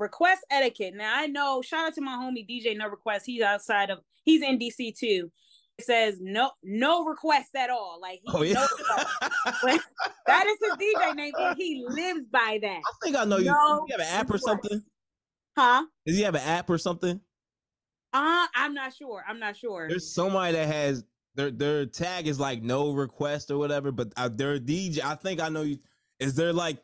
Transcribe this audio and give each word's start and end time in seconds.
request 0.00 0.40
etiquette. 0.50 0.94
Now 0.96 1.12
I 1.14 1.26
know. 1.26 1.62
Shout 1.62 1.86
out 1.86 1.94
to 1.94 2.00
my 2.00 2.16
homie 2.16 2.48
DJ 2.48 2.76
No 2.76 2.88
Request. 2.88 3.26
He's 3.26 3.42
outside 3.42 3.90
of. 3.90 3.98
He's 4.24 4.42
in 4.42 4.58
DC 4.58 4.98
too. 4.98 5.30
It 5.78 5.84
says 5.84 6.18
no 6.20 6.50
no 6.62 7.04
requests 7.04 7.54
at 7.56 7.70
all. 7.70 7.98
Like 8.02 8.20
Oh 8.26 8.42
yeah. 8.42 8.54
no 8.54 8.66
that 10.26 10.46
is 10.46 10.58
his 10.60 10.76
DJ 10.76 11.14
name, 11.14 11.32
he 11.56 11.84
lives 11.88 12.26
by 12.32 12.58
that. 12.62 12.80
I 12.84 12.92
think 13.04 13.16
I 13.16 13.24
know 13.24 13.38
you. 13.38 13.46
No 13.46 13.86
you 13.88 13.96
have 13.96 14.00
an 14.00 14.12
app 14.12 14.30
or 14.30 14.38
something? 14.38 14.82
Huh? 15.56 15.84
Does 16.06 16.16
he 16.16 16.22
have 16.22 16.34
an 16.34 16.42
app 16.42 16.68
or 16.68 16.78
something? 16.78 17.20
Uh, 18.12 18.46
I'm 18.54 18.74
not 18.74 18.94
sure. 18.94 19.24
I'm 19.28 19.38
not 19.38 19.56
sure. 19.56 19.88
There's 19.88 20.12
somebody 20.12 20.54
that 20.54 20.66
has 20.66 21.04
their 21.34 21.50
their 21.50 21.86
tag 21.86 22.26
is 22.26 22.40
like 22.40 22.62
no 22.62 22.92
request 22.92 23.50
or 23.50 23.58
whatever, 23.58 23.92
but 23.92 24.12
uh, 24.16 24.28
their 24.28 24.58
DJ. 24.58 25.02
I 25.02 25.14
think 25.14 25.40
I 25.40 25.48
know 25.48 25.62
you. 25.62 25.78
Is 26.18 26.34
there 26.34 26.52
like 26.52 26.78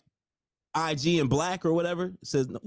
IG 0.77 1.19
in 1.19 1.29
black 1.29 1.65
or 1.65 1.73
whatever? 1.73 2.07
It 2.07 2.27
says 2.27 2.49
no. 2.49 2.61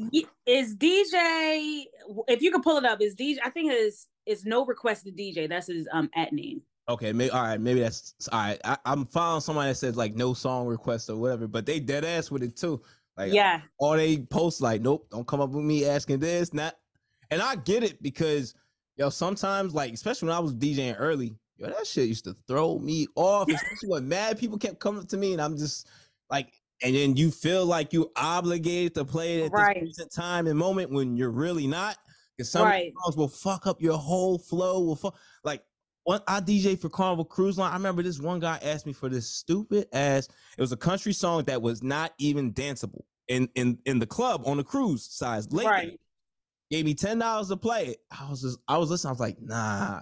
Is 0.45 0.75
DJ? 0.75 1.83
If 2.27 2.41
you 2.41 2.51
can 2.51 2.61
pull 2.61 2.77
it 2.77 2.85
up, 2.85 3.01
is 3.01 3.15
DJ? 3.15 3.37
I 3.43 3.49
think 3.49 3.71
his 3.71 4.07
is 4.25 4.45
no 4.45 4.65
request 4.65 5.05
to 5.05 5.11
DJ. 5.11 5.47
That's 5.47 5.67
his 5.67 5.87
um 5.91 6.09
at 6.15 6.33
name. 6.33 6.61
Okay, 6.87 7.13
maybe 7.13 7.29
all 7.29 7.43
right, 7.43 7.61
maybe 7.61 7.81
that's 7.81 8.15
all 8.31 8.39
right. 8.39 8.59
I, 8.63 8.77
I'm 8.85 9.05
following 9.05 9.41
somebody 9.41 9.69
that 9.69 9.75
says 9.75 9.95
like 9.95 10.15
no 10.15 10.33
song 10.33 10.65
request 10.65 11.09
or 11.09 11.17
whatever, 11.17 11.47
but 11.47 11.65
they 11.65 11.79
dead 11.79 12.03
ass 12.03 12.31
with 12.31 12.41
it 12.41 12.57
too. 12.57 12.81
Like 13.15 13.31
Yeah, 13.31 13.61
all 13.77 13.93
they 13.93 14.17
post 14.17 14.59
like, 14.59 14.81
nope, 14.81 15.07
don't 15.11 15.27
come 15.27 15.41
up 15.41 15.51
with 15.51 15.63
me 15.63 15.85
asking 15.85 16.19
this, 16.19 16.53
not. 16.53 16.75
And 17.31 17.41
I 17.41 17.57
get 17.57 17.83
it 17.83 18.01
because 18.01 18.55
yo, 18.99 19.09
sometimes 19.09 19.73
like, 19.73 19.93
especially 19.93 20.27
when 20.27 20.37
I 20.37 20.39
was 20.39 20.53
DJing 20.53 20.95
early, 20.97 21.35
yo, 21.57 21.67
that 21.67 21.85
shit 21.85 22.07
used 22.07 22.25
to 22.25 22.35
throw 22.47 22.79
me 22.79 23.07
off, 23.15 23.47
especially 23.49 23.89
when 23.89 24.07
mad 24.07 24.39
people 24.39 24.57
kept 24.57 24.79
coming 24.79 25.01
up 25.01 25.07
to 25.09 25.17
me, 25.17 25.33
and 25.33 25.41
I'm 25.41 25.57
just 25.57 25.87
like, 26.29 26.53
and 26.81 26.95
then 26.95 27.15
you 27.17 27.31
feel 27.31 27.65
like 27.65 27.93
you 27.93 28.11
obligated 28.15 28.95
to 28.95 29.05
play 29.05 29.41
it 29.41 29.45
at 29.45 29.51
Right. 29.51 29.83
this 29.95 30.07
time 30.07 30.47
and 30.47 30.57
moment 30.57 30.91
when 30.91 31.17
you're 31.17 31.31
really 31.31 31.67
not. 31.67 31.97
Because 32.37 32.51
some 32.51 32.63
Right. 32.65 32.93
songs 33.03 33.17
will 33.17 33.27
fuck 33.27 33.67
up 33.67 33.81
your 33.81 33.97
whole 33.97 34.37
flow. 34.37 34.79
Will 34.81 34.95
fuck 34.95 35.15
like 35.43 35.63
one 36.03 36.21
I 36.27 36.39
DJ 36.39 36.75
for 36.79 36.89
Carnival 36.89 37.25
Cruise 37.25 37.57
Line. 37.57 37.71
I 37.71 37.75
remember 37.75 38.01
this 38.01 38.19
one 38.19 38.39
guy 38.39 38.57
asked 38.61 38.85
me 38.85 38.93
for 38.93 39.09
this 39.09 39.29
stupid 39.29 39.87
ass. 39.91 40.27
It 40.57 40.61
was 40.61 40.71
a 40.71 40.77
country 40.77 41.11
song 41.13 41.43
that 41.45 41.61
was 41.61 41.83
not 41.83 42.13
even 42.17 42.53
danceable 42.53 43.01
in 43.27 43.49
in 43.55 43.77
in 43.85 43.99
the 43.99 44.07
club 44.07 44.43
on 44.45 44.55
the 44.57 44.63
cruise 44.63 45.03
size. 45.11 45.51
Late 45.51 45.67
Right. 45.67 45.99
Gave 46.71 46.85
me 46.85 46.93
ten 46.93 47.19
dollars 47.19 47.49
to 47.49 47.57
play 47.57 47.87
it. 47.87 47.97
I 48.09 48.29
was 48.29 48.41
just 48.41 48.59
I 48.67 48.77
was 48.77 48.89
listening. 48.89 49.09
I 49.09 49.13
was 49.13 49.19
like, 49.19 49.41
nah, 49.41 50.01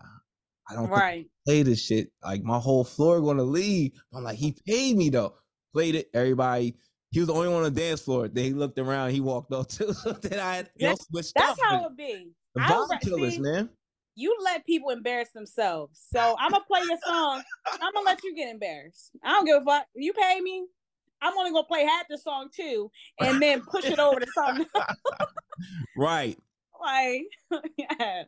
I 0.70 0.74
don't 0.76 0.90
right. 0.90 1.26
play 1.46 1.64
this 1.64 1.82
shit. 1.84 2.12
Like 2.24 2.44
my 2.44 2.60
whole 2.60 2.84
floor 2.84 3.20
gonna 3.22 3.42
leave. 3.44 3.94
I'm 4.14 4.24
like, 4.24 4.38
he 4.38 4.56
paid 4.68 4.96
me 4.96 5.10
though. 5.10 5.34
Played 5.74 5.96
it. 5.96 6.10
Everybody. 6.14 6.76
He 7.12 7.20
was 7.20 7.28
the 7.28 7.34
only 7.34 7.48
one 7.50 7.64
on 7.64 7.74
the 7.74 7.80
dance 7.82 8.02
floor. 8.02 8.28
Then 8.28 8.44
he 8.44 8.54
looked 8.54 8.78
around. 8.80 9.12
He 9.12 9.22
walked 9.22 9.52
off 9.54 9.68
too. 9.70 9.94
then 10.22 10.40
I 10.40 10.56
had 10.58 10.70
That's- 10.80 11.06
switched 11.10 11.34
That's 11.36 11.60
how 11.64 11.86
it 11.86 11.98
be. 11.98 12.32
the 12.56 12.62
I 12.62 12.72
was 12.72 12.90
vibe 12.92 13.02
killers, 13.02 13.34
see, 13.36 13.40
man. 13.40 13.70
You 14.16 14.36
let 14.44 14.66
people 14.66 14.90
embarrass 14.90 15.30
themselves. 15.32 16.02
So 16.12 16.36
I'm 16.40 16.50
gonna 16.52 16.64
play 16.66 16.82
your 16.88 16.98
song. 17.06 17.44
I'm 17.72 17.94
gonna 17.94 18.06
let 18.06 18.24
you 18.24 18.36
get 18.36 18.50
embarrassed. 18.50 19.12
I 19.24 19.30
don't 19.34 19.46
give 19.46 19.62
a 19.62 19.66
fuck. 19.66 19.86
You 19.96 20.12
pay 20.14 20.42
me. 20.42 20.66
I'm 21.22 21.38
only 21.38 21.52
gonna 21.52 21.66
play 21.68 21.84
half 21.86 22.08
the 22.10 22.18
song 22.18 22.50
too, 22.56 22.90
and 23.20 23.42
then 23.42 23.62
push 23.62 23.86
it 23.86 24.00
over 24.00 24.20
to 24.20 24.28
something 24.34 24.66
Right. 25.98 26.38
like, 26.82 27.24
yeah. 27.78 28.24